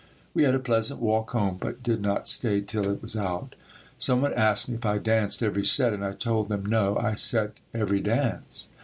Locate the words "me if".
4.67-4.83